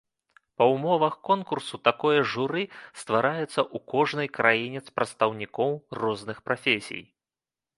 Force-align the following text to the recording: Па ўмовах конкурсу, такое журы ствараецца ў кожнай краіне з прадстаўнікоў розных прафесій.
Па 0.59 0.65
ўмовах 0.75 1.17
конкурсу, 1.27 1.75
такое 1.87 2.19
журы 2.31 2.63
ствараецца 3.01 3.45
ў 3.49 3.77
кожнай 3.93 4.29
краіне 4.39 4.79
з 4.89 4.97
прадстаўнікоў 4.97 5.71
розных 6.01 6.37
прафесій. 6.49 7.03